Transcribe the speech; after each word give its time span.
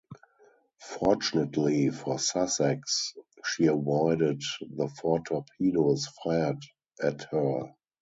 Fortunately 0.99 1.91
for 1.91 2.17
"Sussex" 2.17 3.13
she 3.45 3.67
avoided 3.67 4.41
the 4.61 4.87
four 4.87 5.19
torpedoes 5.23 6.07
fired 6.23 6.57
at 6.99 7.21
her. 7.25 7.75